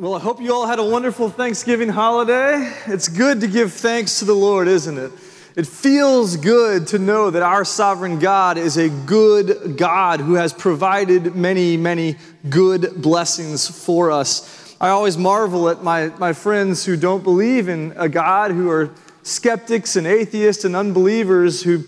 [0.00, 2.72] Well, I hope you all had a wonderful Thanksgiving holiday.
[2.86, 5.12] It's good to give thanks to the Lord, isn't it?
[5.56, 10.54] It feels good to know that our sovereign God is a good God who has
[10.54, 12.16] provided many, many
[12.48, 14.74] good blessings for us.
[14.80, 18.94] I always marvel at my, my friends who don't believe in a God, who are
[19.22, 21.84] skeptics and atheists and unbelievers who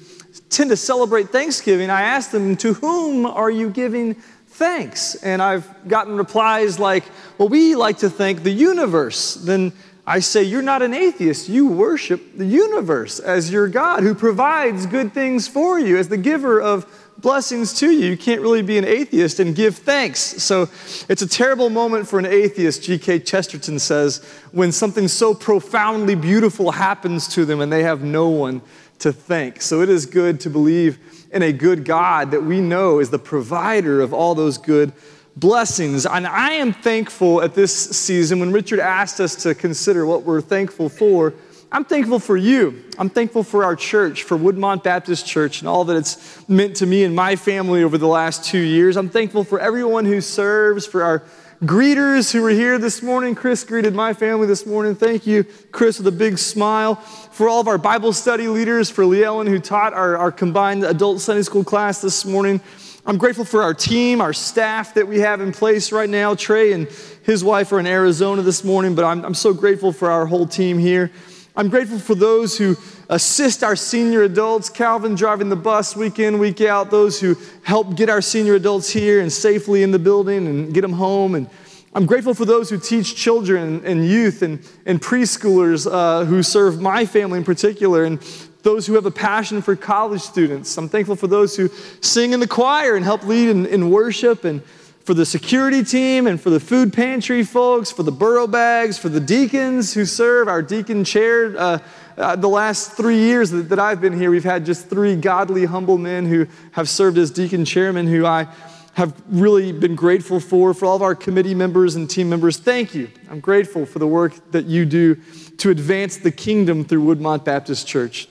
[0.50, 1.88] tend to celebrate Thanksgiving.
[1.88, 4.16] I ask them, To whom are you giving
[4.62, 5.16] thanks.
[5.16, 7.02] And I've gotten replies like,
[7.36, 9.34] well, we like to thank the universe.
[9.34, 9.72] Then
[10.06, 11.48] I say, you're not an atheist.
[11.48, 16.16] You worship the universe as your God who provides good things for you, as the
[16.16, 16.86] giver of
[17.18, 18.06] blessings to you.
[18.10, 20.20] You can't really be an atheist and give thanks.
[20.20, 20.68] So
[21.08, 23.18] it's a terrible moment for an atheist, G.K.
[23.20, 28.62] Chesterton says, when something so profoundly beautiful happens to them and they have no one
[29.00, 29.60] to thank.
[29.60, 31.00] So it is good to believe
[31.32, 34.92] in a good God that we know is the provider of all those good
[35.34, 36.04] blessings.
[36.06, 40.42] And I am thankful at this season when Richard asked us to consider what we're
[40.42, 41.32] thankful for.
[41.70, 42.84] I'm thankful for you.
[42.98, 46.86] I'm thankful for our church, for Woodmont Baptist Church, and all that it's meant to
[46.86, 48.98] me and my family over the last two years.
[48.98, 51.24] I'm thankful for everyone who serves, for our
[51.62, 53.36] greeters who were here this morning.
[53.36, 54.96] Chris greeted my family this morning.
[54.96, 56.96] Thank you, Chris, with a big smile.
[56.96, 60.82] For all of our Bible study leaders, for Lee Ellen, who taught our, our combined
[60.82, 62.60] adult Sunday school class this morning.
[63.06, 66.34] I'm grateful for our team, our staff that we have in place right now.
[66.34, 66.88] Trey and
[67.22, 70.48] his wife are in Arizona this morning, but I'm, I'm so grateful for our whole
[70.48, 71.12] team here.
[71.54, 72.76] I'm grateful for those who
[73.12, 77.94] assist our senior adults, Calvin driving the bus week in, week out, those who help
[77.94, 81.34] get our senior adults here and safely in the building and get them home.
[81.34, 81.46] And
[81.94, 86.80] I'm grateful for those who teach children and youth and, and preschoolers uh, who serve
[86.80, 88.18] my family in particular, and
[88.62, 90.78] those who have a passion for college students.
[90.78, 91.68] I'm thankful for those who
[92.00, 94.62] sing in the choir and help lead in, in worship and
[95.04, 99.08] for the security team and for the food pantry folks, for the burro bags, for
[99.08, 101.54] the deacons who serve, our deacon chair.
[101.58, 101.78] Uh,
[102.22, 105.64] uh, the last three years that, that I've been here, we've had just three godly,
[105.64, 108.46] humble men who have served as deacon chairman who I
[108.94, 110.72] have really been grateful for.
[110.72, 113.10] For all of our committee members and team members, thank you.
[113.30, 115.16] I'm grateful for the work that you do
[115.58, 118.28] to advance the kingdom through Woodmont Baptist Church.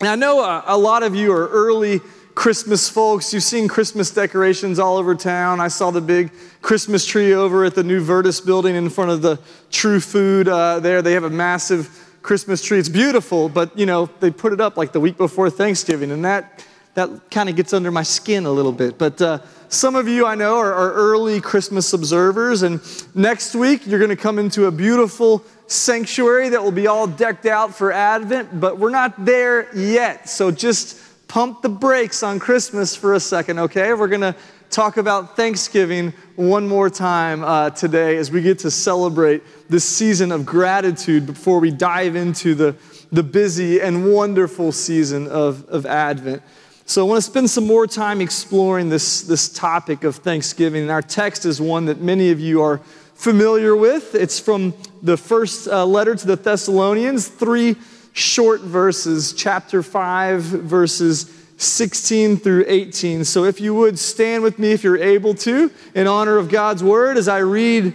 [0.00, 2.00] And I know uh, a lot of you are early
[2.34, 3.32] Christmas folks.
[3.32, 5.60] You've seen Christmas decorations all over town.
[5.60, 9.22] I saw the big Christmas tree over at the new Virtus building in front of
[9.22, 9.38] the
[9.70, 11.00] True Food uh, there.
[11.00, 12.78] They have a massive Christmas tree.
[12.78, 16.24] It's beautiful, but you know, they put it up like the week before Thanksgiving, and
[16.24, 16.64] that,
[16.94, 18.96] that kind of gets under my skin a little bit.
[18.96, 22.80] But uh, some of you I know are, are early Christmas observers, and
[23.14, 27.44] next week you're going to come into a beautiful sanctuary that will be all decked
[27.44, 30.26] out for Advent, but we're not there yet.
[30.26, 30.98] So just
[31.28, 33.92] pump the brakes on Christmas for a second, okay?
[33.92, 34.34] We're gonna
[34.74, 40.32] talk about Thanksgiving one more time uh, today as we get to celebrate this season
[40.32, 42.74] of gratitude before we dive into the,
[43.12, 46.42] the busy and wonderful season of, of Advent.
[46.86, 50.82] So, I want to spend some more time exploring this, this topic of Thanksgiving.
[50.82, 52.78] And our text is one that many of you are
[53.14, 54.16] familiar with.
[54.16, 57.76] It's from the first uh, letter to the Thessalonians, three
[58.12, 63.24] short verses, chapter 5, verses 16 through 18.
[63.24, 66.82] So if you would stand with me if you're able to, in honor of God's
[66.82, 67.94] word, as I read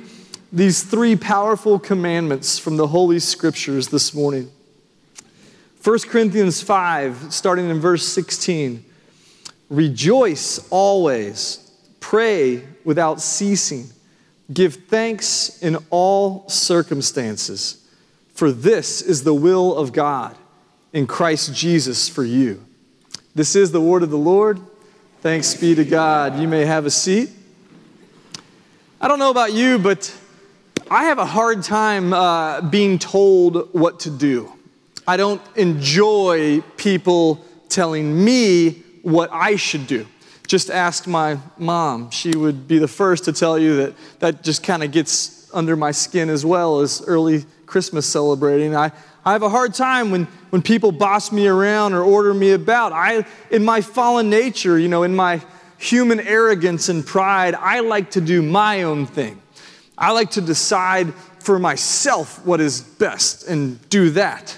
[0.51, 4.51] these three powerful commandments from the Holy Scriptures this morning.
[5.83, 8.83] 1 Corinthians 5, starting in verse 16.
[9.69, 13.87] Rejoice always, pray without ceasing,
[14.51, 17.79] give thanks in all circumstances
[18.39, 20.33] for this is the will of God
[20.93, 22.65] in Christ Jesus for you.
[23.35, 24.59] This is the word of the Lord.
[25.21, 26.39] Thanks be to God.
[26.39, 27.29] You may have a seat.
[28.99, 30.13] I don't know about you, but
[30.89, 34.51] I have a hard time uh, being told what to do.
[35.07, 40.07] I don't enjoy people telling me what I should do.
[40.47, 42.09] Just ask my mom.
[42.09, 45.75] She would be the first to tell you that that just kind of gets under
[45.75, 48.75] my skin as well as early Christmas celebrating.
[48.75, 48.91] I,
[49.25, 52.93] I have a hard time when, when people boss me around or order me about.
[52.93, 55.41] I, in my fallen nature, you know, in my
[55.77, 59.41] human arrogance and pride, I like to do my own thing.
[59.97, 64.57] I like to decide for myself what is best and do that.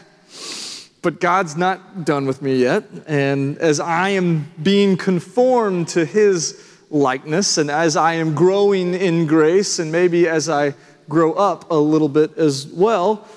[1.01, 2.83] But God's not done with me yet.
[3.07, 9.25] And as I am being conformed to His likeness, and as I am growing in
[9.25, 10.75] grace, and maybe as I
[11.09, 13.27] grow up a little bit as well,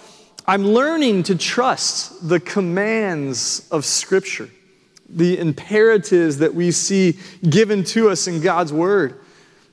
[0.46, 4.50] I'm learning to trust the commands of Scripture,
[5.08, 7.18] the imperatives that we see
[7.48, 9.18] given to us in God's Word.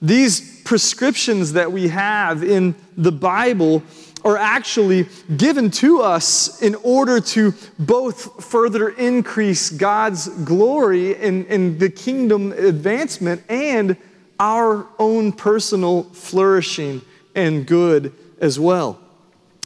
[0.01, 3.83] These prescriptions that we have in the Bible
[4.23, 11.79] are actually given to us in order to both further increase God's glory in, in
[11.79, 13.97] the kingdom advancement and
[14.39, 17.01] our own personal flourishing
[17.35, 19.00] and good as well.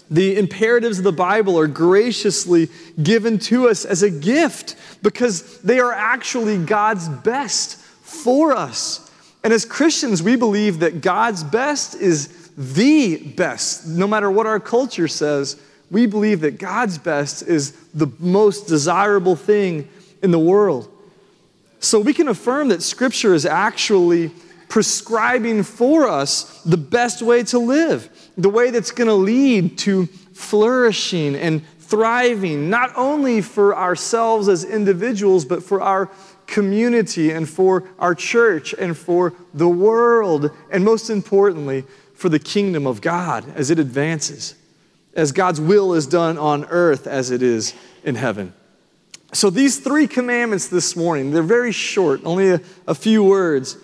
[0.09, 2.69] The imperatives of the Bible are graciously
[3.01, 9.11] given to us as a gift because they are actually God's best for us.
[9.43, 13.87] And as Christians, we believe that God's best is the best.
[13.87, 15.59] No matter what our culture says,
[15.91, 19.87] we believe that God's best is the most desirable thing
[20.23, 20.91] in the world.
[21.79, 24.31] So we can affirm that Scripture is actually
[24.75, 30.05] prescribing for us the best way to live, the way that's going to lead to
[30.33, 36.11] flourishing and thriving, not only for ourselves as individuals, but for our
[36.45, 42.85] community and for our church and for the world, and most importantly, for the kingdom
[42.85, 44.55] of God as it advances,
[45.13, 47.73] as God's will is done on earth as it is
[48.03, 48.53] in heaven.
[49.31, 53.77] So, these three commandments this morning, they're very short, only a, a few words.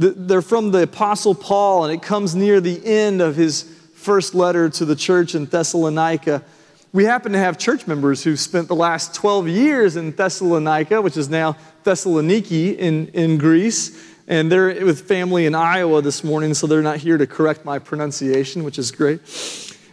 [0.00, 4.70] They're from the Apostle Paul, and it comes near the end of his first letter
[4.70, 6.42] to the church in Thessalonica.
[6.90, 11.18] We happen to have church members who've spent the last 12 years in Thessalonica, which
[11.18, 11.54] is now
[11.84, 14.14] Thessaloniki in, in Greece.
[14.26, 17.78] And they're with family in Iowa this morning, so they're not here to correct my
[17.78, 19.20] pronunciation, which is great.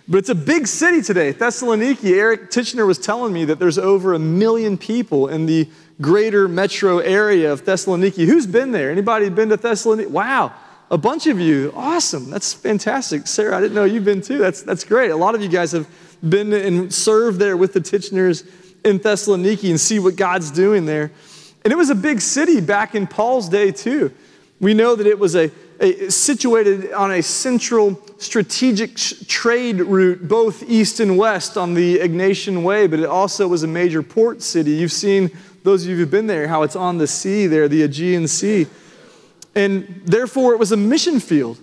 [0.08, 2.14] But it's a big city today, Thessaloniki.
[2.14, 7.00] Eric Titchener was telling me that there's over a million people in the greater metro
[7.00, 8.26] area of Thessaloniki.
[8.26, 8.92] Who's been there?
[8.92, 10.10] Anybody been to Thessaloniki?
[10.10, 10.54] Wow,
[10.92, 11.74] a bunch of you.
[11.76, 12.30] Awesome.
[12.30, 13.28] That's fantastic.
[13.28, 14.38] Sarah, I didn't know you've been too.
[14.38, 15.12] That's, that's great.
[15.12, 15.88] A lot of you guys have
[16.28, 18.48] been and served there with the Titcheners
[18.84, 21.12] in Thessaloniki and see what God's doing there.
[21.64, 24.12] And it was a big city back in Paul's day, too.
[24.60, 30.28] We know that it was a, a situated on a central strategic sh- trade route,
[30.28, 34.42] both east and west on the Egnatian Way, but it also was a major port
[34.42, 34.72] city.
[34.72, 35.30] You've seen,
[35.68, 38.68] those of you who've been there, how it's on the sea there, the Aegean Sea.
[39.54, 41.60] And therefore, it was a mission field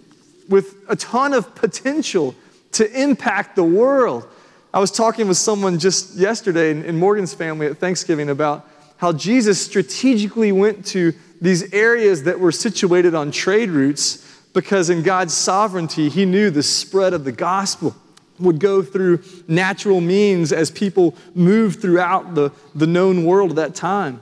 [0.46, 2.34] with a ton of potential
[2.72, 4.28] to impact the world.
[4.74, 8.68] I was talking with someone just yesterday in, in Morgan's family at Thanksgiving about
[8.98, 14.18] how Jesus strategically went to these areas that were situated on trade routes
[14.52, 17.96] because in God's sovereignty, He knew the spread of the gospel
[18.38, 23.74] would go through natural means as people moved throughout the, the known world at that
[23.74, 24.20] time.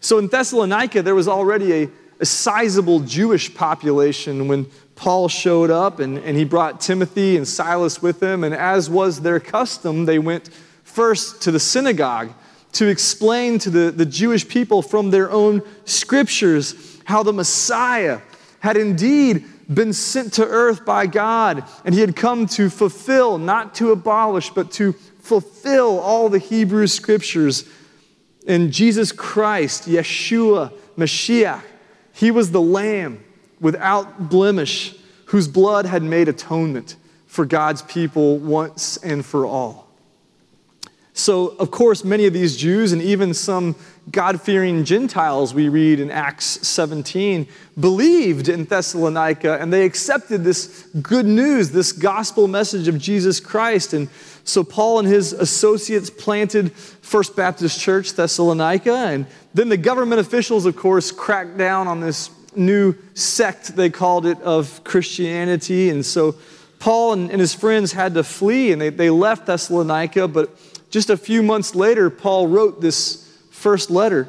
[0.00, 5.98] So in Thessalonica, there was already a, a sizable Jewish population when Paul showed up
[5.98, 8.44] and, and he brought Timothy and Silas with him.
[8.44, 10.50] And as was their custom, they went
[10.84, 12.30] first to the synagogue
[12.72, 18.20] to explain to the, the Jewish people from their own scriptures how the Messiah
[18.60, 23.74] had indeed been sent to earth by God, and he had come to fulfill, not
[23.76, 27.68] to abolish, but to fulfill all the Hebrew scriptures.
[28.46, 31.62] And Jesus Christ, Yeshua, Mashiach,
[32.12, 33.24] he was the Lamb
[33.60, 34.94] without blemish,
[35.26, 36.96] whose blood had made atonement
[37.26, 39.83] for God's people once and for all.
[41.16, 43.76] So, of course, many of these Jews and even some
[44.10, 47.46] God fearing Gentiles we read in Acts 17
[47.78, 53.94] believed in Thessalonica and they accepted this good news, this gospel message of Jesus Christ.
[53.94, 54.08] And
[54.42, 58.92] so, Paul and his associates planted First Baptist Church Thessalonica.
[58.92, 64.26] And then the government officials, of course, cracked down on this new sect, they called
[64.26, 65.90] it, of Christianity.
[65.90, 66.34] And so,
[66.80, 70.50] Paul and, and his friends had to flee and they, they left Thessalonica, but
[70.94, 74.28] just a few months later, Paul wrote this first letter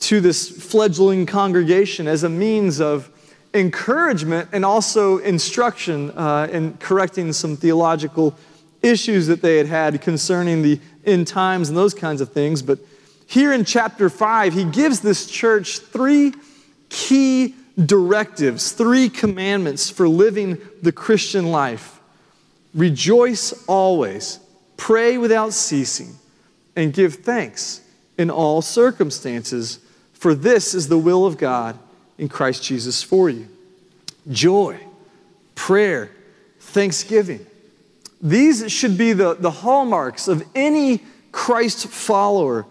[0.00, 3.08] to this fledgling congregation as a means of
[3.54, 8.36] encouragement and also instruction uh, in correcting some theological
[8.82, 12.60] issues that they had had concerning the end times and those kinds of things.
[12.60, 12.80] But
[13.28, 16.34] here in chapter 5, he gives this church three
[16.88, 17.54] key
[17.86, 22.00] directives, three commandments for living the Christian life.
[22.74, 24.40] Rejoice always.
[24.80, 26.16] Pray without ceasing,
[26.74, 27.82] and give thanks
[28.16, 29.78] in all circumstances,
[30.14, 31.78] for this is the will of God
[32.16, 33.46] in Christ Jesus for you.
[34.30, 34.80] Joy,
[35.54, 36.10] prayer,
[36.60, 37.44] thanksgiving.
[38.22, 42.64] These should be the, the hallmarks of any Christ follower.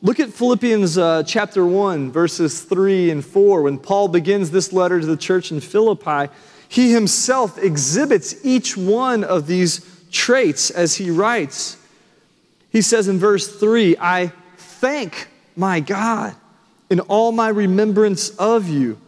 [0.00, 3.60] Look at Philippians uh, chapter 1, verses 3 and 4.
[3.60, 6.32] When Paul begins this letter to the church in Philippi,
[6.70, 11.76] he himself exhibits each one of these traits as he writes.
[12.70, 16.34] He says in verse 3 I thank my God
[16.88, 19.00] in all my remembrance of you,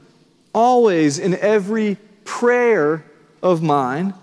[0.53, 3.05] always in every prayer
[3.43, 4.15] of mine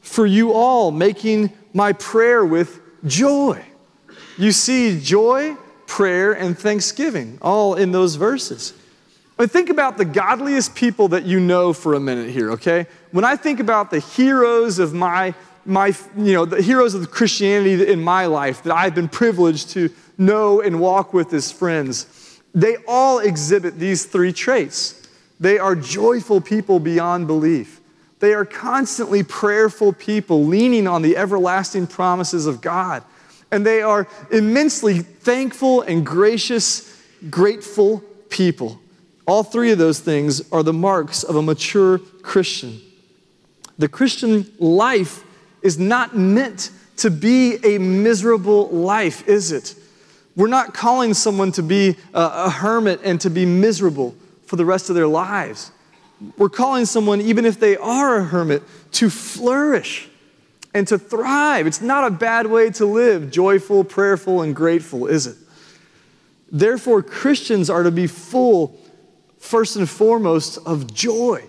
[0.00, 3.64] for you all, making my prayer with joy.
[4.36, 8.72] You see joy, prayer, and thanksgiving all in those verses.
[9.36, 12.86] But think about the godliest people that you know for a minute here, okay?
[13.12, 15.34] When I think about the heroes of my,
[15.68, 19.90] my you know, the heroes of Christianity in my life that I've been privileged to
[20.16, 25.06] know and walk with as friends, they all exhibit these three traits.
[25.38, 27.80] They are joyful people beyond belief.
[28.18, 33.04] They are constantly prayerful people leaning on the everlasting promises of God.
[33.52, 38.80] And they are immensely thankful and gracious, grateful people.
[39.26, 42.80] All three of those things are the marks of a mature Christian.
[43.78, 45.22] The Christian life
[45.62, 49.74] is not meant to be a miserable life, is it?
[50.36, 54.14] We're not calling someone to be a, hermit and to be miserable
[54.46, 55.72] for the rest of their lives.
[56.36, 58.62] We're calling someone, even if they are a hermit,
[58.92, 60.08] to flourish
[60.74, 61.66] and to thrive.
[61.66, 65.36] It's not a bad way to live, joyful, prayerful, and grateful, is it?
[66.50, 68.78] Therefore, Christians are to be full,
[69.38, 71.44] first and foremost, of joy.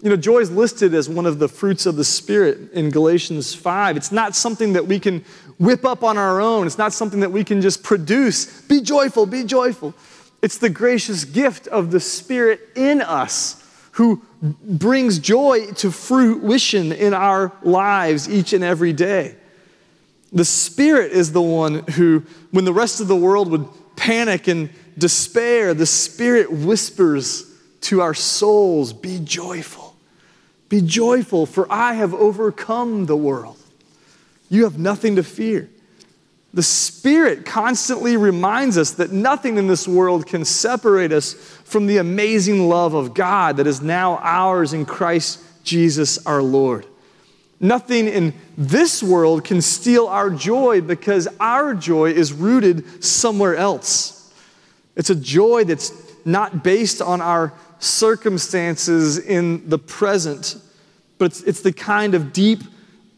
[0.00, 3.52] You know, joy is listed as one of the fruits of the Spirit in Galatians
[3.52, 3.96] 5.
[3.96, 5.24] It's not something that we can
[5.58, 8.62] whip up on our own, it's not something that we can just produce.
[8.62, 9.92] Be joyful, be joyful.
[10.40, 17.12] It's the gracious gift of the Spirit in us who brings joy to fruition in
[17.12, 19.34] our lives each and every day.
[20.32, 24.70] The Spirit is the one who, when the rest of the world would panic and
[24.96, 27.52] despair, the Spirit whispers
[27.82, 29.87] to our souls, Be joyful.
[30.68, 33.58] Be joyful, for I have overcome the world.
[34.50, 35.68] You have nothing to fear.
[36.54, 41.98] The Spirit constantly reminds us that nothing in this world can separate us from the
[41.98, 46.86] amazing love of God that is now ours in Christ Jesus our Lord.
[47.60, 54.32] Nothing in this world can steal our joy because our joy is rooted somewhere else.
[54.96, 55.92] It's a joy that's
[56.24, 60.56] not based on our circumstances in the present,
[61.18, 62.60] but it's, it's the kind of deep,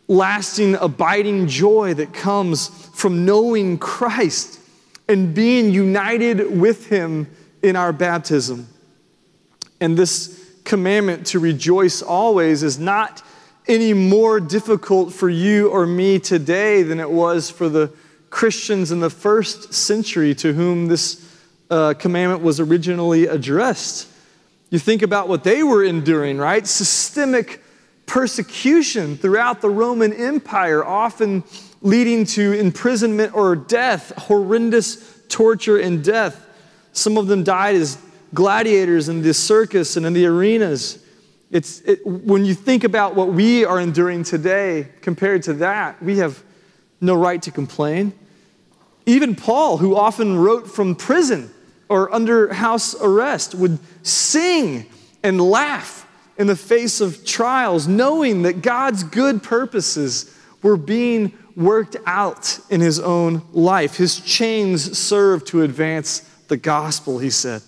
[0.09, 4.61] lasting, abiding joy that comes from knowing Christ
[5.09, 7.29] and being united with Him
[7.62, 8.69] in our baptism.
[9.81, 13.23] And this commandment to rejoice always is not
[13.67, 17.93] any more difficult for you or me today than it was for the
[18.31, 21.26] Christians in the first century to whom this
[21.71, 24.09] uh, commandment was originally addressed.
[24.71, 26.67] You think about what they were enduring, right?
[26.67, 27.62] Systemic
[28.07, 31.45] persecution throughout the Roman Empire, often
[31.83, 36.47] leading to imprisonment or death, horrendous torture and death.
[36.93, 37.99] Some of them died as
[38.33, 41.05] gladiators in the circus and in the arenas.
[41.50, 46.19] It's, it, when you think about what we are enduring today compared to that, we
[46.19, 46.43] have
[47.00, 48.12] no right to complain.
[49.07, 51.53] Even Paul, who often wrote from prison,
[51.90, 54.87] or under house arrest would sing
[55.25, 56.06] and laugh
[56.38, 62.80] in the face of trials, knowing that God's good purposes were being worked out in
[62.80, 63.97] his own life.
[63.97, 67.61] His chains served to advance the gospel, he said.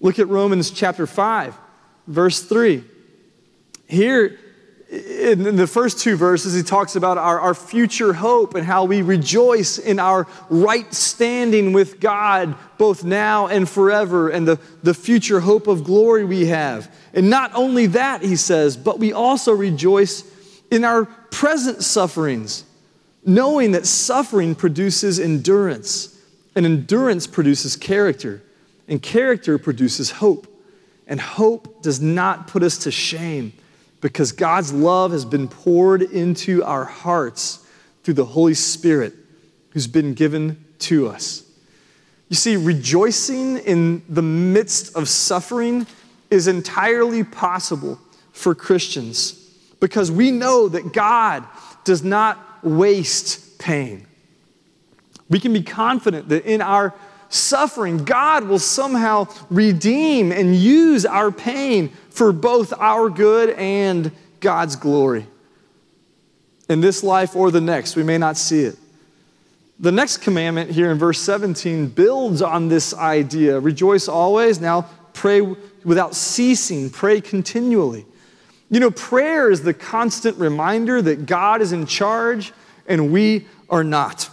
[0.00, 1.56] Look at Romans chapter 5,
[2.08, 2.82] verse 3.
[3.86, 4.36] Here,
[4.90, 9.02] in the first two verses, he talks about our, our future hope and how we
[9.02, 15.40] rejoice in our right standing with God, both now and forever, and the, the future
[15.40, 16.94] hope of glory we have.
[17.12, 20.24] And not only that, he says, but we also rejoice
[20.70, 22.64] in our present sufferings,
[23.26, 26.18] knowing that suffering produces endurance,
[26.56, 28.42] and endurance produces character,
[28.88, 30.46] and character produces hope.
[31.06, 33.52] And hope does not put us to shame
[34.00, 37.66] because God's love has been poured into our hearts
[38.02, 39.14] through the Holy Spirit
[39.70, 41.44] who's been given to us.
[42.28, 45.86] You see, rejoicing in the midst of suffering
[46.30, 47.98] is entirely possible
[48.32, 49.32] for Christians
[49.80, 51.44] because we know that God
[51.84, 54.06] does not waste pain.
[55.30, 56.94] We can be confident that in our
[57.28, 64.76] suffering, God will somehow redeem and use our pain for both our good and God's
[64.76, 65.26] glory.
[66.68, 68.76] In this life or the next, we may not see it.
[69.80, 74.60] The next commandment here in verse 17 builds on this idea rejoice always.
[74.60, 78.04] Now, pray without ceasing, pray continually.
[78.70, 82.52] You know, prayer is the constant reminder that God is in charge
[82.86, 84.28] and we are not.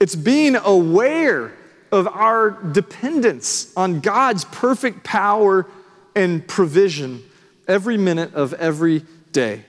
[0.00, 1.52] It's being aware
[1.90, 5.66] of our dependence on God's perfect power
[6.14, 7.22] and provision,
[7.66, 9.02] every minute of every
[9.32, 9.64] day.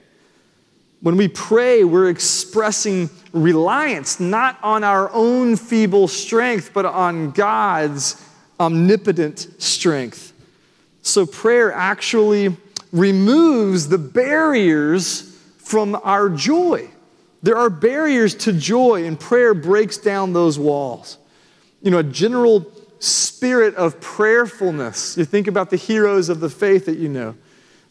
[1.02, 8.22] When we pray, we're expressing reliance not on our own feeble strength, but on God's
[8.60, 10.34] omnipotent strength.
[11.02, 12.58] So prayer actually
[12.92, 16.90] removes the barriers from our joy.
[17.42, 21.18] There are barriers to joy, and prayer breaks down those walls.
[21.81, 22.69] You know, a general
[23.00, 25.17] spirit of prayerfulness.
[25.17, 27.36] You think about the heroes of the faith that you know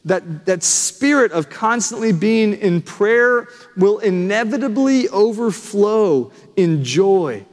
[0.04, 7.45] that, that spirit of constantly being in prayer will inevitably overflow in joy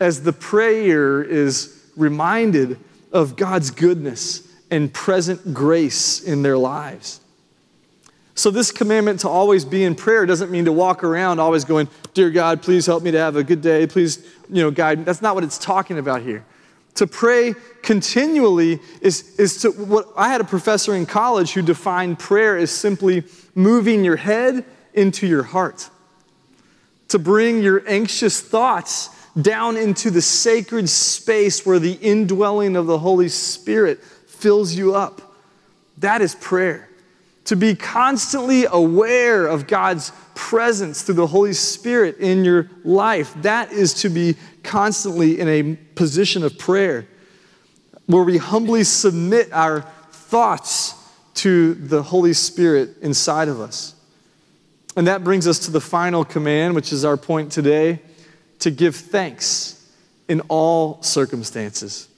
[0.00, 2.78] as the prayer is reminded
[3.12, 7.20] of God's goodness and present grace in their lives.
[8.34, 11.88] So, this commandment to always be in prayer doesn't mean to walk around always going,
[12.14, 13.86] Dear God, please help me to have a good day.
[13.86, 15.04] Please, you know, guide.
[15.04, 16.44] That's not what it's talking about here.
[16.96, 22.18] To pray continually is, is to what I had a professor in college who defined
[22.18, 23.24] prayer as simply
[23.54, 25.88] moving your head into your heart.
[27.08, 29.08] To bring your anxious thoughts
[29.40, 35.34] down into the sacred space where the indwelling of the Holy Spirit fills you up.
[35.98, 36.88] That is prayer.
[37.46, 43.34] To be constantly aware of God's presence through the Holy Spirit in your life.
[43.42, 47.06] That is to be constantly in a position of prayer
[48.06, 50.94] where we humbly submit our thoughts
[51.34, 53.94] to the Holy Spirit inside of us.
[54.96, 58.00] And that brings us to the final command, which is our point today
[58.60, 59.90] to give thanks
[60.28, 62.08] in all circumstances.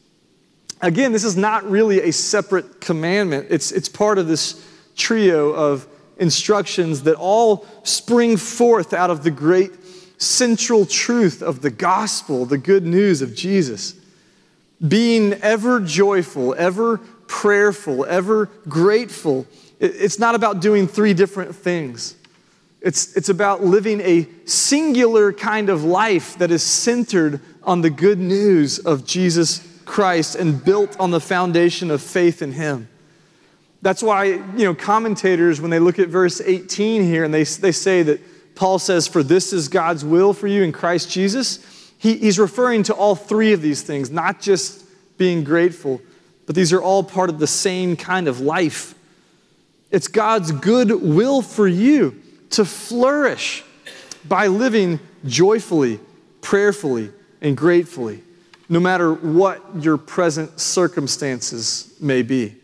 [0.80, 4.62] Again, this is not really a separate commandment, it's, it's part of this
[4.96, 5.86] trio of
[6.18, 9.72] instructions that all spring forth out of the great
[10.18, 13.94] central truth of the gospel, the good news of Jesus.
[14.86, 19.46] Being ever joyful, ever prayerful, ever grateful.
[19.80, 22.16] It's not about doing three different things.
[22.80, 28.18] It's, it's about living a singular kind of life that is centered on the good
[28.18, 32.88] news of Jesus Christ and built on the foundation of faith in Him.
[33.84, 37.70] That's why, you know, commentators, when they look at verse 18 here and they, they
[37.70, 38.18] say that
[38.54, 41.92] Paul says, For this is God's will for you in Christ Jesus.
[41.98, 44.86] He, he's referring to all three of these things, not just
[45.18, 46.00] being grateful,
[46.46, 48.94] but these are all part of the same kind of life.
[49.90, 53.64] It's God's good will for you to flourish
[54.24, 56.00] by living joyfully,
[56.40, 57.10] prayerfully,
[57.42, 58.22] and gratefully,
[58.66, 62.54] no matter what your present circumstances may be.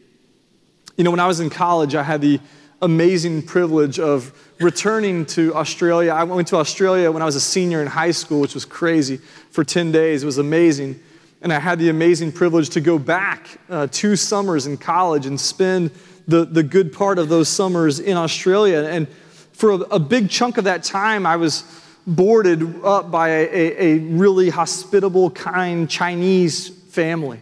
[1.00, 2.38] You know, when I was in college, I had the
[2.82, 6.12] amazing privilege of returning to Australia.
[6.12, 9.16] I went to Australia when I was a senior in high school, which was crazy,
[9.50, 10.22] for 10 days.
[10.22, 11.00] It was amazing.
[11.40, 15.40] And I had the amazing privilege to go back uh, two summers in college and
[15.40, 15.90] spend
[16.28, 18.86] the, the good part of those summers in Australia.
[18.86, 19.08] And
[19.54, 21.64] for a, a big chunk of that time, I was
[22.06, 27.40] boarded up by a, a, a really hospitable, kind Chinese family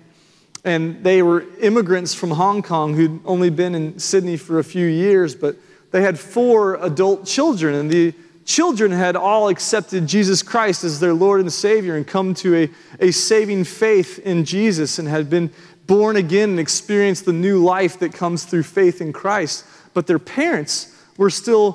[0.65, 4.87] and they were immigrants from Hong Kong who'd only been in Sydney for a few
[4.87, 5.57] years, but
[5.91, 11.15] they had four adult children, and the children had all accepted Jesus Christ as their
[11.15, 15.51] Lord and Savior and come to a, a saving faith in Jesus and had been
[15.87, 19.65] born again and experienced the new life that comes through faith in Christ.
[19.93, 21.75] But their parents were still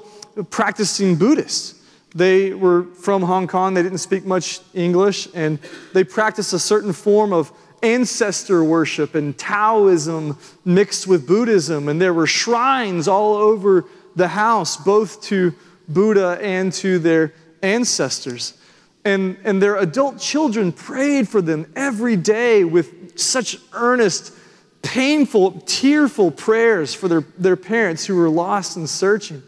[0.49, 1.79] practicing Buddhists.
[2.15, 5.59] They were from Hong Kong, they didn't speak much English, and
[5.93, 7.51] they practiced a certain form of
[7.83, 11.89] ancestor worship and Taoism mixed with Buddhism.
[11.89, 15.53] And there were shrines all over the house, both to
[15.87, 18.57] Buddha and to their ancestors.
[19.05, 24.33] And, and their adult children prayed for them every day with such earnest,
[24.81, 29.43] painful, tearful prayers for their, their parents who were lost and searching.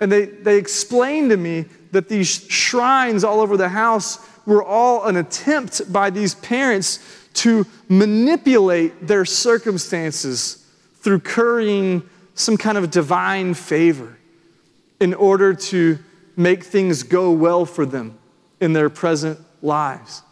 [0.00, 5.06] And they, they explained to me that these shrines all over the house were all
[5.06, 6.98] an attempt by these parents
[7.34, 10.64] to manipulate their circumstances
[11.00, 12.02] through currying
[12.34, 14.16] some kind of divine favor
[15.00, 15.98] in order to
[16.36, 18.18] make things go well for them
[18.60, 20.22] in their present lives.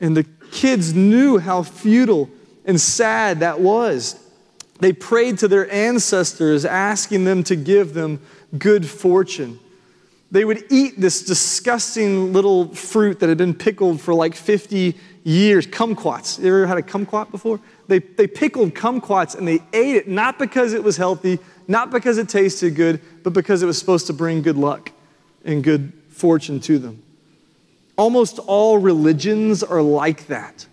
[0.00, 2.30] And the kids knew how futile
[2.64, 4.20] and sad that was.
[4.80, 8.20] They prayed to their ancestors, asking them to give them
[8.58, 9.60] good fortune.
[10.30, 15.66] They would eat this disgusting little fruit that had been pickled for like 50 years,
[15.66, 16.38] kumquats.
[16.38, 17.58] You ever had a kumquat before?
[17.88, 22.18] They, they pickled kumquats and they ate it, not because it was healthy, not because
[22.18, 24.92] it tasted good, but because it was supposed to bring good luck
[25.44, 27.02] and good fortune to them.
[27.96, 30.66] Almost all religions are like that.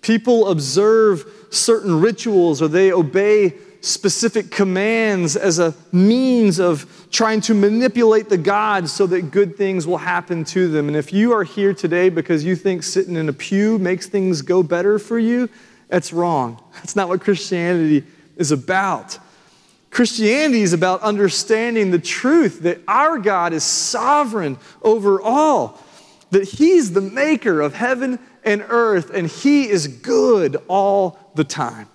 [0.00, 7.54] People observe certain rituals or they obey specific commands as a means of trying to
[7.54, 10.88] manipulate the gods so that good things will happen to them.
[10.88, 14.42] And if you are here today because you think sitting in a pew makes things
[14.42, 15.48] go better for you,
[15.86, 16.60] that's wrong.
[16.74, 18.04] That's not what Christianity
[18.36, 19.16] is about.
[19.90, 25.80] Christianity is about understanding the truth that our God is sovereign over all,
[26.32, 31.86] that He's the maker of heaven and earth, and He is good all the time.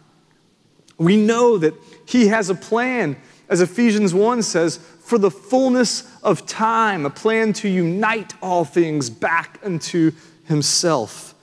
[0.98, 1.74] We know that
[2.06, 3.18] He has a plan,
[3.50, 9.10] as Ephesians 1 says, for the fullness of time, a plan to unite all things
[9.10, 10.12] back unto
[10.46, 11.34] Himself.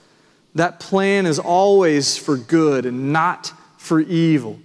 [0.55, 4.57] That plan is always for good and not for evil.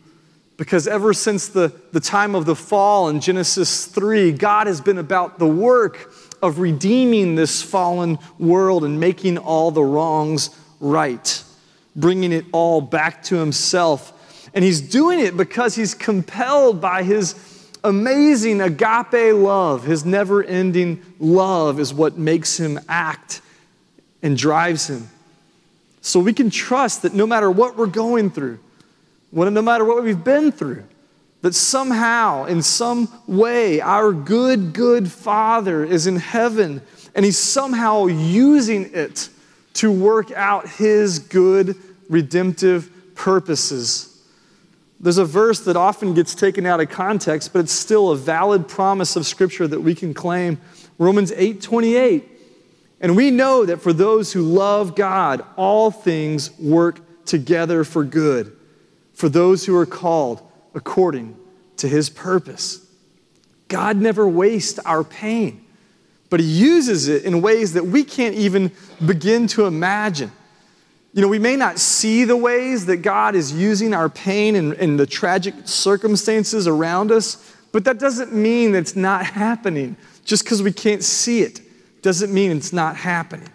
[0.56, 4.98] Because ever since the, the time of the fall in Genesis 3, God has been
[4.98, 11.42] about the work of redeeming this fallen world and making all the wrongs right,
[11.96, 14.12] bringing it all back to Himself.
[14.54, 17.34] And He's doing it because He's compelled by His
[17.84, 19.84] amazing agape love.
[19.84, 23.40] His never ending love is what makes Him act
[24.22, 25.08] and drives Him.
[26.00, 28.58] So we can trust that no matter what we're going through,
[29.32, 30.84] no matter what we've been through,
[31.42, 36.82] that somehow, in some way, our good, good Father is in heaven
[37.14, 39.28] and He's somehow using it
[39.74, 41.76] to work out His good,
[42.08, 44.11] redemptive purposes.
[45.02, 48.68] There's a verse that often gets taken out of context, but it's still a valid
[48.68, 50.60] promise of Scripture that we can claim.
[50.96, 52.28] Romans 8 28.
[53.00, 58.56] And we know that for those who love God, all things work together for good
[59.12, 60.40] for those who are called
[60.74, 61.36] according
[61.76, 62.86] to his purpose.
[63.68, 65.64] God never wastes our pain,
[66.30, 68.72] but he uses it in ways that we can't even
[69.04, 70.30] begin to imagine.
[71.14, 74.72] You know, we may not see the ways that God is using our pain and,
[74.74, 79.96] and the tragic circumstances around us, but that doesn't mean it's not happening.
[80.24, 81.60] Just because we can't see it
[82.00, 83.48] doesn't mean it's not happening.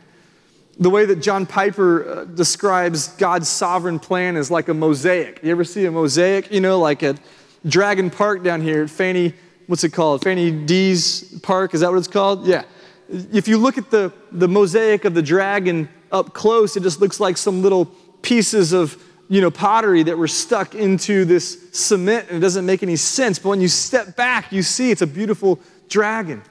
[0.80, 5.40] The way that John Piper uh, describes God's sovereign plan is like a mosaic.
[5.42, 6.52] You ever see a mosaic?
[6.52, 7.20] You know, like at
[7.66, 9.34] Dragon Park down here at Fanny,
[9.66, 10.24] what's it called?
[10.24, 12.46] Fanny D's Park, is that what it's called?
[12.46, 12.64] Yeah.
[13.10, 17.20] If you look at the, the mosaic of the dragon up close, it just looks
[17.20, 17.86] like some little
[18.22, 22.82] pieces of you know, pottery that were stuck into this cement and it doesn't make
[22.82, 23.40] any sense.
[23.40, 26.42] But when you step back, you see it's a beautiful dragon.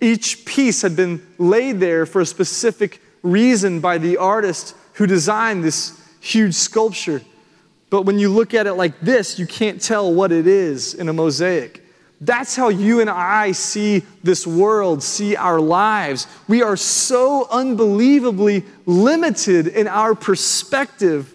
[0.00, 5.64] Each piece had been laid there for a specific reason by the artist who designed
[5.64, 7.22] this huge sculpture.
[7.88, 11.08] But when you look at it like this, you can't tell what it is in
[11.08, 11.83] a mosaic.
[12.24, 16.26] That's how you and I see this world, see our lives.
[16.48, 21.34] We are so unbelievably limited in our perspective,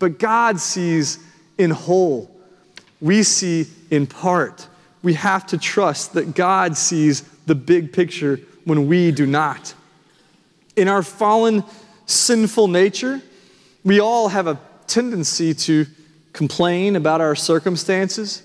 [0.00, 1.20] but God sees
[1.56, 2.30] in whole.
[3.00, 4.66] We see in part.
[5.04, 9.72] We have to trust that God sees the big picture when we do not.
[10.74, 11.62] In our fallen,
[12.06, 13.22] sinful nature,
[13.84, 15.86] we all have a tendency to
[16.32, 18.42] complain about our circumstances.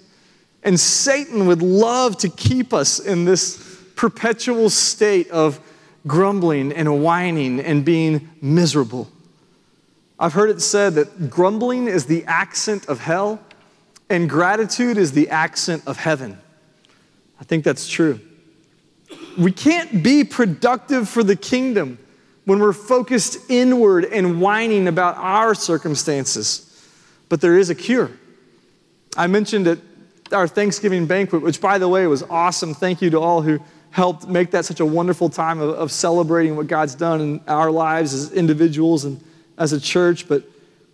[0.63, 3.57] And Satan would love to keep us in this
[3.95, 5.59] perpetual state of
[6.07, 9.09] grumbling and whining and being miserable.
[10.19, 13.39] I've heard it said that grumbling is the accent of hell
[14.09, 16.37] and gratitude is the accent of heaven.
[17.39, 18.19] I think that's true.
[19.37, 21.99] We can't be productive for the kingdom
[22.45, 26.65] when we're focused inward and whining about our circumstances.
[27.29, 28.11] But there is a cure.
[29.15, 29.79] I mentioned at
[30.31, 32.73] our Thanksgiving banquet, which, by the way, was awesome.
[32.73, 33.59] Thank you to all who
[33.91, 37.71] helped make that such a wonderful time of, of celebrating what God's done in our
[37.71, 39.23] lives as individuals and
[39.57, 40.27] as a church.
[40.27, 40.43] But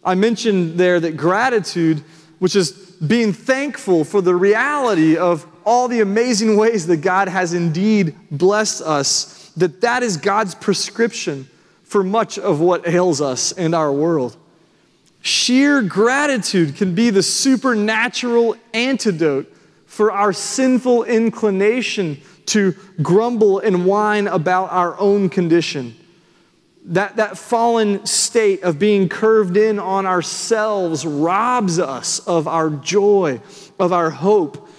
[0.04, 2.04] I mentioned there that gratitude,
[2.40, 7.54] which is being thankful for the reality of all the amazing ways that God has
[7.54, 11.48] indeed blessed us that that is God's prescription
[11.84, 14.36] for much of what ails us in our world.
[15.26, 19.52] Sheer gratitude can be the supernatural antidote
[19.88, 25.96] for our sinful inclination to grumble and whine about our own condition.
[26.84, 33.42] That, that fallen state of being curved in on ourselves robs us of our joy,
[33.80, 34.70] of our hope,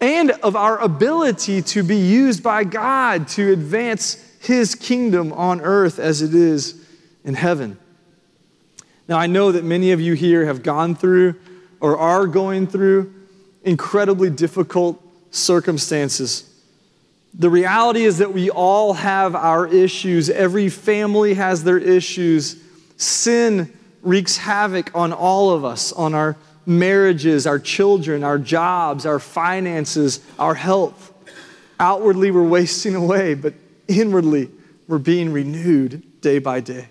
[0.00, 6.00] and of our ability to be used by God to advance His kingdom on earth
[6.00, 6.84] as it is
[7.22, 7.78] in heaven.
[9.08, 11.34] Now, I know that many of you here have gone through
[11.80, 13.12] or are going through
[13.64, 16.48] incredibly difficult circumstances.
[17.34, 20.28] The reality is that we all have our issues.
[20.28, 22.62] Every family has their issues.
[22.96, 26.36] Sin wreaks havoc on all of us, on our
[26.66, 31.12] marriages, our children, our jobs, our finances, our health.
[31.80, 33.54] Outwardly, we're wasting away, but
[33.88, 34.50] inwardly,
[34.86, 36.88] we're being renewed day by day.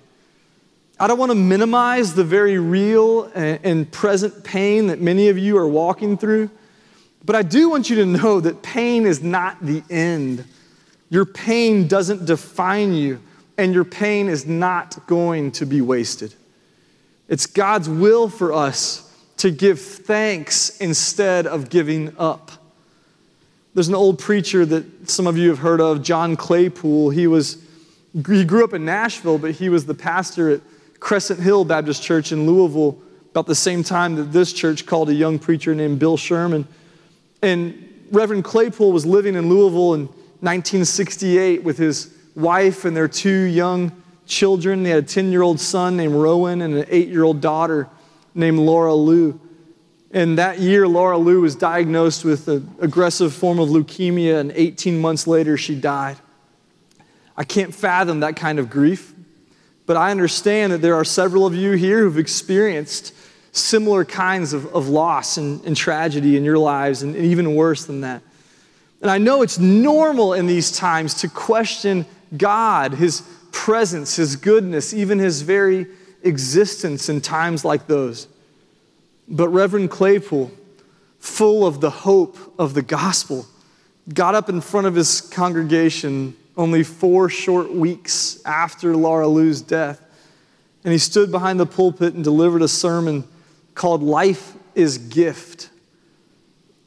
[1.02, 5.58] I don't want to minimize the very real and present pain that many of you
[5.58, 6.52] are walking through,
[7.26, 10.46] but I do want you to know that pain is not the end.
[11.10, 13.20] Your pain doesn't define you,
[13.58, 16.36] and your pain is not going to be wasted.
[17.28, 22.52] It's God's will for us to give thanks instead of giving up.
[23.74, 27.10] There's an old preacher that some of you have heard of, John Claypool.
[27.10, 27.58] He was
[28.14, 30.62] he grew up in Nashville, but he was the pastor at
[31.02, 32.98] Crescent Hill Baptist Church in Louisville
[33.32, 36.66] about the same time that this church called a young preacher named Bill Sherman.
[37.42, 40.02] And Reverend Claypool was living in Louisville in
[40.42, 43.92] 1968 with his wife and their two young
[44.26, 44.84] children.
[44.84, 47.90] They had a 10 year old son named Rowan and an 8 year old daughter
[48.36, 49.40] named Laura Lou.
[50.14, 55.00] And that year, Laura Lou was diagnosed with an aggressive form of leukemia, and 18
[55.00, 56.18] months later, she died.
[57.38, 59.14] I can't fathom that kind of grief,
[59.86, 63.14] but I understand that there are several of you here who've experienced
[63.52, 67.86] similar kinds of, of loss and, and tragedy in your lives, and, and even worse
[67.86, 68.22] than that.
[69.02, 72.06] And I know it's normal in these times to question
[72.38, 75.88] God, His presence, His goodness, even His very
[76.24, 78.28] existence in times like those.
[79.28, 80.52] But Reverend Claypool,
[81.20, 83.46] full of the hope of the gospel,
[84.14, 90.02] got up in front of his congregation only four short weeks after Laura Lou's death.
[90.84, 93.24] And he stood behind the pulpit and delivered a sermon
[93.76, 95.70] called Life is Gift.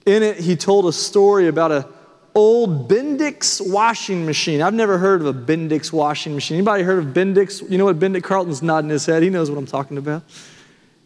[0.04, 1.88] In it, he told a story about a
[2.34, 4.60] old Bendix washing machine.
[4.60, 6.56] I've never heard of a Bendix washing machine.
[6.56, 7.68] Anybody heard of Bendix?
[7.70, 8.24] You know what Bendix?
[8.24, 9.22] Carlton's nodding his head.
[9.22, 10.24] He knows what I'm talking about.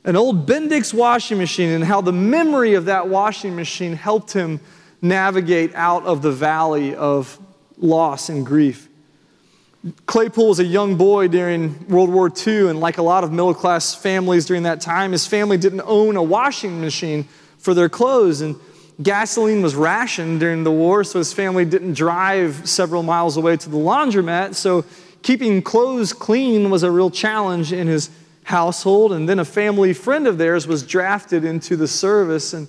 [0.04, 4.60] An old Bendix washing machine and how the memory of that washing machine helped him
[5.02, 7.38] navigate out of the valley of
[7.80, 8.88] loss and grief.
[10.06, 13.54] Claypool was a young boy during World War II, and like a lot of middle
[13.54, 18.40] class families during that time, his family didn't own a washing machine for their clothes.
[18.40, 18.56] And
[19.00, 23.68] gasoline was rationed during the war, so his family didn't drive several miles away to
[23.70, 24.56] the laundromat.
[24.56, 24.84] So
[25.22, 28.10] keeping clothes clean was a real challenge in his
[28.42, 29.12] household.
[29.12, 32.66] And then a family friend of theirs was drafted into the service, and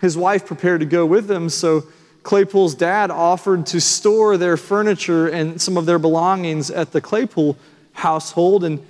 [0.00, 1.48] his wife prepared to go with them.
[1.48, 1.84] So
[2.22, 7.56] Claypool's dad offered to store their furniture and some of their belongings at the Claypool
[7.92, 8.64] household.
[8.64, 8.84] And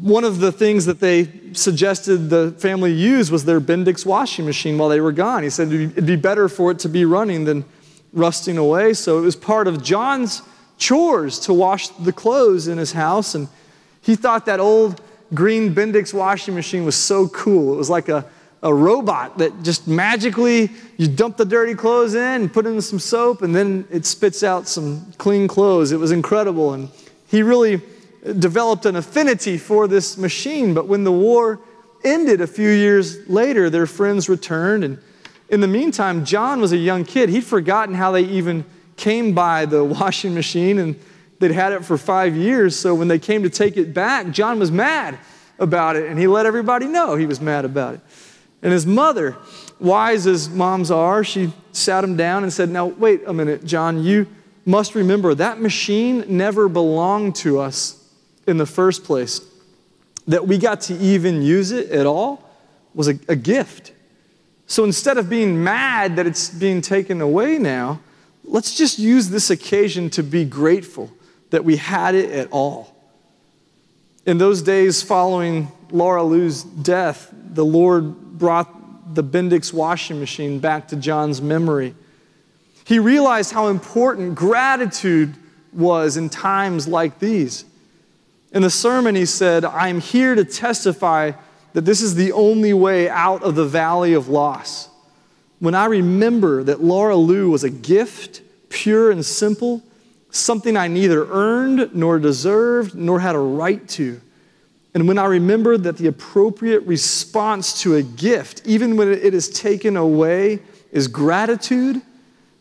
[0.00, 4.78] one of the things that they suggested the family use was their Bendix washing machine
[4.78, 5.42] while they were gone.
[5.42, 7.64] He said it'd be better for it to be running than
[8.12, 8.94] rusting away.
[8.94, 10.42] So it was part of John's
[10.78, 13.34] chores to wash the clothes in his house.
[13.34, 13.48] And
[14.00, 15.00] he thought that old
[15.34, 17.74] green Bendix washing machine was so cool.
[17.74, 18.24] It was like a,
[18.62, 22.98] a robot that just magically you dump the dirty clothes in and put in some
[22.98, 25.90] soap, and then it spits out some clean clothes.
[25.90, 26.72] It was incredible.
[26.72, 26.88] And
[27.26, 27.80] he really
[28.38, 30.74] developed an affinity for this machine.
[30.74, 31.60] But when the war
[32.04, 34.84] ended a few years later, their friends returned.
[34.84, 34.98] And
[35.48, 37.28] in the meantime, John was a young kid.
[37.30, 38.64] He'd forgotten how they even
[38.96, 40.98] came by the washing machine, and
[41.40, 42.78] they'd had it for five years.
[42.78, 45.18] So when they came to take it back, John was mad
[45.58, 48.00] about it, and he let everybody know he was mad about it.
[48.62, 49.36] And his mother,
[49.80, 54.02] wise as moms are, she sat him down and said, Now, wait a minute, John,
[54.02, 54.26] you
[54.64, 57.98] must remember that machine never belonged to us
[58.46, 59.40] in the first place,
[60.26, 62.48] that we got to even use it at all,
[62.94, 63.92] was a, a gift.
[64.66, 68.00] So instead of being mad that it's being taken away now,
[68.44, 71.10] let's just use this occasion to be grateful
[71.50, 72.94] that we had it at all.
[74.24, 80.88] In those days following Laura Lou's death, the Lord brought the Bendix washing machine back
[80.88, 81.94] to John's memory.
[82.84, 85.36] He realized how important gratitude
[85.72, 87.64] was in times like these.
[88.52, 91.30] In the sermon, he said, I'm here to testify
[91.74, 94.88] that this is the only way out of the valley of loss.
[95.60, 99.84] When I remember that Laura Lou was a gift, pure and simple,
[100.32, 104.20] something I neither earned nor deserved nor had a right to.
[104.94, 109.48] And when I remember that the appropriate response to a gift, even when it is
[109.48, 112.02] taken away, is gratitude,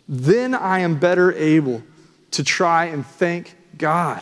[0.07, 1.83] then I am better able
[2.31, 4.21] to try and thank God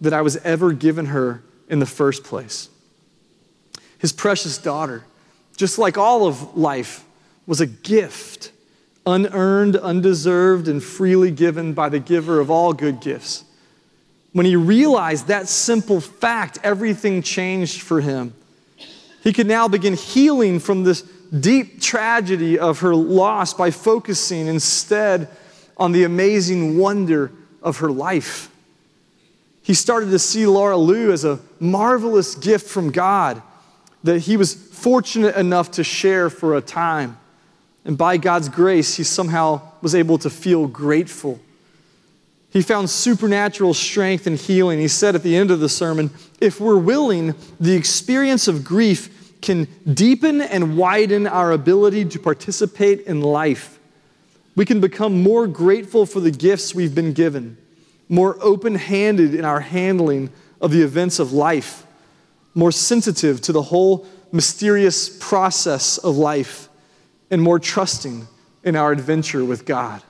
[0.00, 2.68] that I was ever given her in the first place.
[3.98, 5.04] His precious daughter,
[5.56, 7.04] just like all of life,
[7.46, 8.52] was a gift,
[9.06, 13.44] unearned, undeserved, and freely given by the giver of all good gifts.
[14.32, 18.34] When he realized that simple fact, everything changed for him.
[19.22, 25.28] He could now begin healing from this deep tragedy of her loss by focusing instead
[25.76, 27.30] on the amazing wonder
[27.62, 28.50] of her life.
[29.62, 33.42] He started to see Laura Lou as a marvelous gift from God
[34.04, 37.18] that he was fortunate enough to share for a time.
[37.84, 41.40] And by God's grace, he somehow was able to feel grateful.
[42.50, 44.78] He found supernatural strength and healing.
[44.78, 49.40] He said at the end of the sermon, if we're willing, the experience of grief
[49.40, 53.78] can deepen and widen our ability to participate in life.
[54.56, 57.56] We can become more grateful for the gifts we've been given,
[58.08, 60.30] more open handed in our handling
[60.60, 61.86] of the events of life,
[62.54, 66.68] more sensitive to the whole mysterious process of life,
[67.30, 68.26] and more trusting
[68.64, 70.02] in our adventure with God.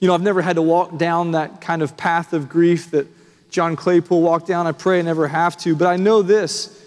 [0.00, 3.06] You know, I've never had to walk down that kind of path of grief that
[3.50, 4.66] John Claypool walked down.
[4.66, 6.82] I pray I never have to, but I know this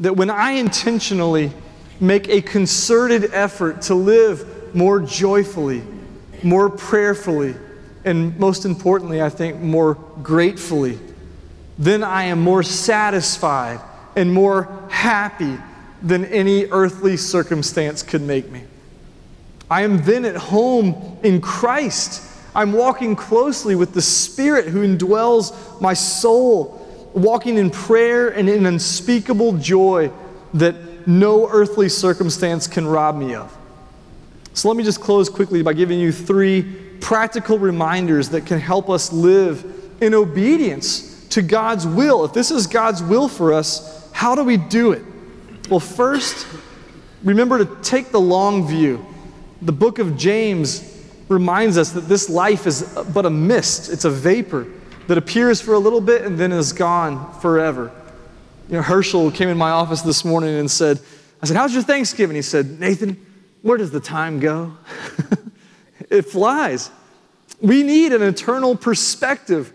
[0.00, 1.52] that when I intentionally
[2.00, 5.82] make a concerted effort to live more joyfully,
[6.42, 7.54] more prayerfully,
[8.04, 10.98] and most importantly, I think, more gratefully,
[11.78, 13.80] then I am more satisfied
[14.16, 15.56] and more happy
[16.02, 18.64] than any earthly circumstance could make me.
[19.70, 22.22] I am then at home in Christ.
[22.54, 26.80] I'm walking closely with the Spirit who indwells my soul
[27.14, 30.10] walking in prayer and in unspeakable joy
[30.54, 33.56] that no earthly circumstance can rob me of.
[34.52, 36.62] So let me just close quickly by giving you three
[37.00, 39.64] practical reminders that can help us live
[40.00, 42.24] in obedience to God's will.
[42.24, 45.02] If this is God's will for us, how do we do it?
[45.68, 46.46] Well, first,
[47.24, 49.04] remember to take the long view.
[49.62, 50.93] The book of James
[51.28, 52.82] reminds us that this life is
[53.12, 54.66] but a mist, it's a vapor
[55.06, 57.90] that appears for a little bit and then is gone forever.
[58.68, 61.00] You know, Herschel came in my office this morning and said,
[61.42, 62.36] I said, How's your Thanksgiving?
[62.36, 63.24] He said, Nathan,
[63.62, 64.76] where does the time go?
[66.10, 66.90] it flies.
[67.60, 69.72] We need an eternal perspective.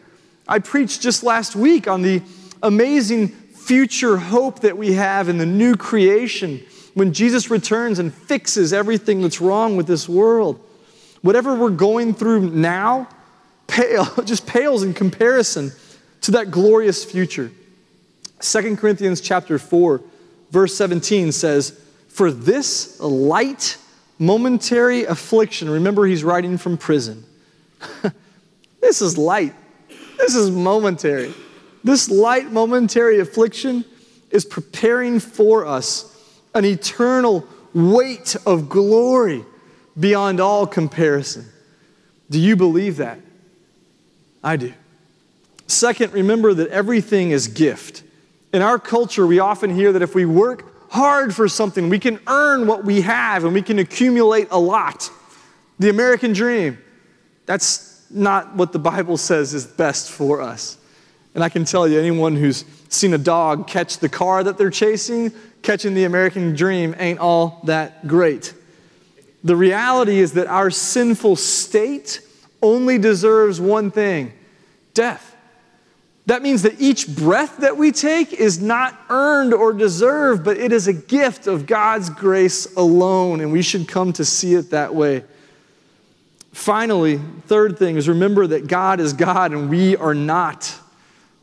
[0.48, 2.22] I preached just last week on the
[2.64, 6.60] amazing future hope that we have in the new creation
[6.96, 10.60] when Jesus returns and fixes everything that's wrong with this world.
[11.22, 13.10] Whatever we're going through now,
[13.68, 15.72] pale, just pales in comparison
[16.22, 17.52] to that glorious future.
[18.40, 20.02] 2 Corinthians chapter 4,
[20.52, 23.78] verse 17 says, For this light
[24.18, 27.26] momentary affliction, remember he's writing from prison.
[28.82, 29.54] this is light.
[30.18, 31.34] This is momentary.
[31.84, 33.86] This light momentary affliction
[34.32, 36.06] is preparing for us
[36.54, 39.46] an eternal weight of glory
[39.98, 41.46] beyond all comparison.
[42.30, 43.20] Do you believe that?
[44.44, 44.74] I do.
[45.68, 48.04] Second, remember that everything is gift.
[48.54, 52.20] In our culture, we often hear that if we work hard for something, we can
[52.28, 55.12] earn what we have and we can accumulate a lot.
[55.78, 56.80] The American dream.
[57.46, 60.78] That's not what the Bible says is best for us.
[61.36, 64.72] And I can tell you, anyone who's seen a dog catch the car that they're
[64.72, 68.54] chasing, catching the American dream ain't all that great.
[69.44, 72.22] The reality is that our sinful state
[72.62, 74.34] only deserves one thing
[74.94, 75.36] death.
[76.26, 80.72] That means that each breath that we take is not earned or deserved, but it
[80.72, 84.94] is a gift of God's grace alone, and we should come to see it that
[84.94, 85.24] way.
[86.52, 90.76] Finally, third thing is remember that God is God and we are not.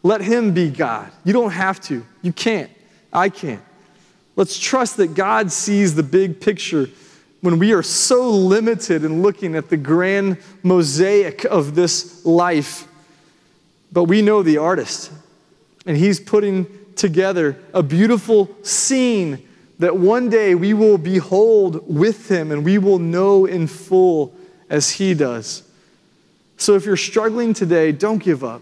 [0.03, 1.11] Let Him be God.
[1.25, 2.05] You don't have to.
[2.23, 2.71] You can't.
[3.13, 3.63] I can't.
[4.37, 6.89] Let's trust that God sees the big picture
[7.47, 12.89] when we are so limited in looking at the grand mosaic of this life.
[13.93, 15.13] But we know the artist,
[15.87, 19.47] and he's putting together a beautiful scene
[19.79, 24.35] that one day we will behold with him and we will know in full
[24.69, 25.63] as he does.
[26.57, 28.61] So if you're struggling today, don't give up.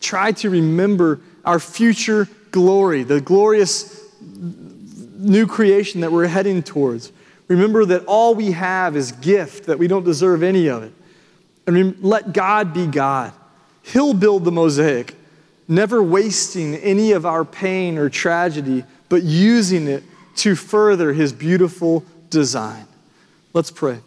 [0.00, 7.10] Try to remember our future glory, the glorious new creation that we're heading towards.
[7.48, 10.92] Remember that all we have is gift, that we don't deserve any of it.
[11.66, 13.32] And let God be God.
[13.82, 15.14] He'll build the mosaic,
[15.68, 20.02] never wasting any of our pain or tragedy, but using it
[20.36, 22.86] to further His beautiful design.
[23.52, 24.00] Let's pray.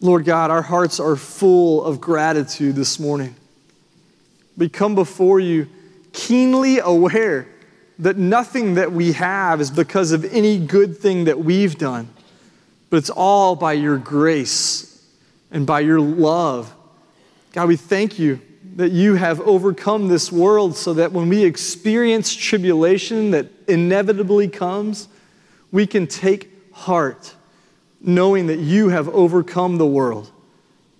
[0.00, 3.34] Lord God, our hearts are full of gratitude this morning.
[4.56, 5.68] We come before you
[6.12, 7.48] keenly aware
[7.98, 12.08] that nothing that we have is because of any good thing that we've done,
[12.90, 15.04] but it's all by your grace
[15.50, 16.74] and by your love.
[17.52, 18.40] God, we thank you
[18.76, 25.08] that you have overcome this world so that when we experience tribulation that inevitably comes,
[25.72, 27.34] we can take heart
[28.00, 30.30] knowing that you have overcome the world,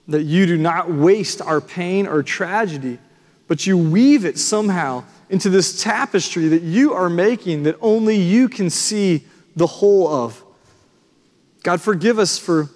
[0.09, 2.99] that you do not waste our pain or tragedy,
[3.47, 8.49] but you weave it somehow into this tapestry that you are making that only you
[8.49, 9.25] can see
[9.57, 10.43] the whole of.
[11.63, 12.69] God, forgive us for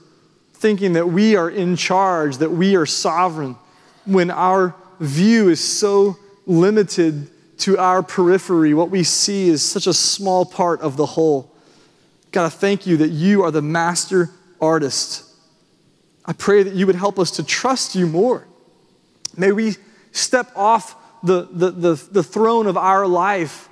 [0.55, 3.57] thinking that we are in charge, that we are sovereign,
[4.05, 7.29] when our view is so limited
[7.59, 8.75] to our periphery.
[8.75, 11.53] What we see is such a small part of the whole.
[12.33, 14.31] God, I thank you that you are the master
[14.61, 15.25] artist.
[16.25, 18.47] I pray that you would help us to trust you more.
[19.37, 19.77] May we
[20.13, 23.69] step off the, the, the, the throne of our life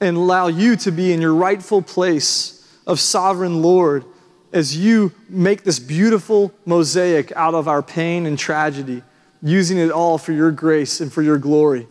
[0.00, 4.04] and allow you to be in your rightful place of sovereign Lord
[4.52, 9.02] as you make this beautiful mosaic out of our pain and tragedy,
[9.42, 11.86] using it all for your grace and for your glory.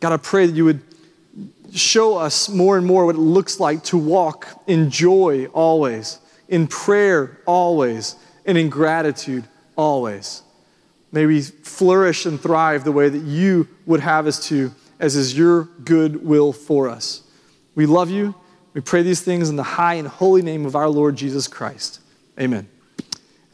[0.00, 0.82] God, I pray that you would
[1.72, 6.66] show us more and more what it looks like to walk in joy always, in
[6.66, 9.44] prayer always, and in gratitude
[9.76, 10.42] always.
[11.10, 15.36] May we flourish and thrive the way that you would have us to, as is
[15.36, 17.22] your good will for us.
[17.74, 18.34] We love you.
[18.74, 22.00] We pray these things in the high and holy name of our Lord Jesus Christ.
[22.38, 22.68] Amen.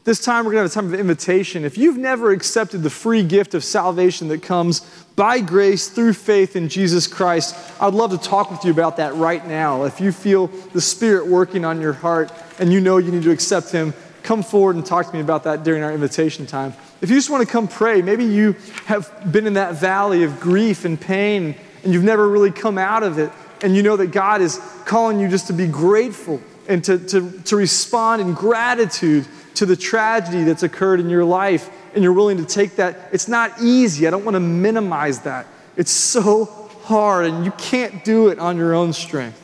[0.03, 1.65] This time, we're going to have a time of invitation.
[1.65, 4.81] If you've never accepted the free gift of salvation that comes
[5.15, 9.15] by grace through faith in Jesus Christ, I'd love to talk with you about that
[9.15, 9.85] right now.
[9.85, 13.31] If you feel the Spirit working on your heart and you know you need to
[13.31, 13.95] accept Him,
[14.25, 16.73] come forward and talk to me about that during our invitation time.
[16.99, 18.53] If you just want to come pray, maybe you
[18.85, 23.03] have been in that valley of grief and pain and you've never really come out
[23.03, 26.83] of it, and you know that God is calling you just to be grateful and
[26.83, 32.03] to, to, to respond in gratitude to the tragedy that's occurred in your life, and
[32.03, 33.09] you're willing to take that.
[33.11, 34.07] It's not easy.
[34.07, 35.45] I don't want to minimize that.
[35.77, 36.45] It's so
[36.83, 39.39] hard, and you can't do it on your own strength.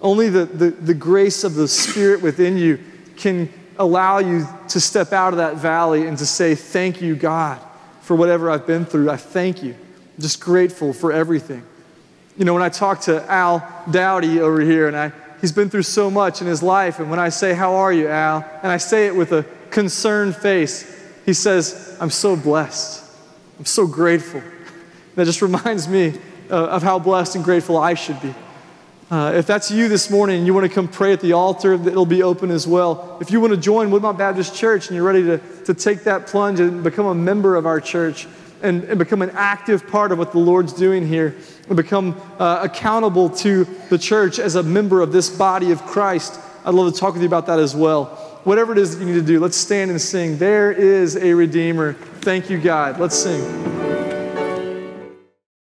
[0.00, 2.78] Only the, the, the grace of the Spirit within you
[3.16, 7.60] can allow you to step out of that valley and to say, Thank you, God,
[8.02, 9.10] for whatever I've been through.
[9.10, 9.72] I thank you.
[9.72, 11.62] I'm just grateful for everything.
[12.36, 15.84] You know, when I talk to Al Dowdy over here, and I He's been through
[15.84, 16.98] so much in his life.
[16.98, 18.44] And when I say, How are you, Al?
[18.62, 20.84] and I say it with a concerned face,
[21.24, 23.04] he says, I'm so blessed.
[23.58, 24.42] I'm so grateful.
[25.16, 26.14] That just reminds me
[26.50, 28.32] uh, of how blessed and grateful I should be.
[29.10, 31.72] Uh, if that's you this morning and you want to come pray at the altar,
[31.72, 33.18] it'll be open as well.
[33.20, 36.28] If you want to join Woodmont Baptist Church and you're ready to, to take that
[36.28, 38.28] plunge and become a member of our church
[38.62, 41.34] and, and become an active part of what the Lord's doing here,
[41.66, 46.38] and become uh, accountable to the church as a member of this body of Christ,
[46.64, 48.04] I'd love to talk with you about that as well.
[48.44, 50.38] Whatever it is that you need to do, let's stand and sing.
[50.38, 51.94] There is a Redeemer.
[51.94, 53.00] Thank you, God.
[53.00, 54.09] Let's sing.